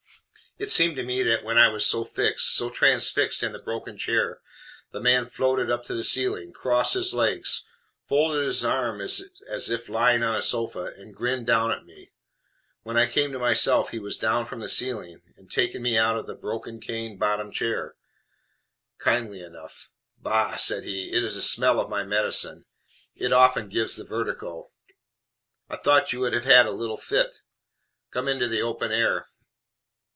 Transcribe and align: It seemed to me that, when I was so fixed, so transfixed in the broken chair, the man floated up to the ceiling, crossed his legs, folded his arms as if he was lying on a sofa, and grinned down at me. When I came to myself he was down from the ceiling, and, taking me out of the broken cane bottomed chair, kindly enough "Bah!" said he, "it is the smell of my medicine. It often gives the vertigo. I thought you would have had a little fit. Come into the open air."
It 0.57 0.69
seemed 0.69 0.95
to 0.97 1.03
me 1.03 1.23
that, 1.23 1.43
when 1.43 1.57
I 1.57 1.69
was 1.69 1.87
so 1.87 2.03
fixed, 2.03 2.53
so 2.55 2.69
transfixed 2.69 3.41
in 3.41 3.51
the 3.51 3.57
broken 3.57 3.97
chair, 3.97 4.41
the 4.91 5.01
man 5.01 5.25
floated 5.25 5.71
up 5.71 5.81
to 5.85 5.95
the 5.95 6.03
ceiling, 6.03 6.53
crossed 6.53 6.93
his 6.93 7.15
legs, 7.15 7.63
folded 8.07 8.45
his 8.45 8.63
arms 8.63 9.23
as 9.47 9.71
if 9.71 9.87
he 9.87 9.91
was 9.91 9.97
lying 9.97 10.21
on 10.21 10.35
a 10.35 10.41
sofa, 10.43 10.93
and 10.97 11.15
grinned 11.15 11.47
down 11.47 11.71
at 11.71 11.83
me. 11.85 12.11
When 12.83 12.95
I 12.95 13.07
came 13.07 13.31
to 13.31 13.39
myself 13.39 13.89
he 13.89 13.97
was 13.97 14.17
down 14.17 14.45
from 14.45 14.59
the 14.59 14.69
ceiling, 14.69 15.23
and, 15.35 15.49
taking 15.49 15.81
me 15.81 15.97
out 15.97 16.15
of 16.15 16.27
the 16.27 16.35
broken 16.35 16.79
cane 16.79 17.17
bottomed 17.17 17.53
chair, 17.53 17.95
kindly 18.99 19.41
enough 19.41 19.89
"Bah!" 20.19 20.57
said 20.57 20.83
he, 20.83 21.11
"it 21.11 21.23
is 21.23 21.33
the 21.33 21.41
smell 21.41 21.79
of 21.79 21.89
my 21.89 22.03
medicine. 22.03 22.65
It 23.15 23.33
often 23.33 23.67
gives 23.67 23.95
the 23.95 24.03
vertigo. 24.03 24.69
I 25.69 25.77
thought 25.77 26.13
you 26.13 26.19
would 26.19 26.33
have 26.33 26.45
had 26.45 26.67
a 26.67 26.71
little 26.71 26.97
fit. 26.97 27.41
Come 28.11 28.27
into 28.27 28.47
the 28.47 28.61
open 28.61 28.91
air." 28.91 29.25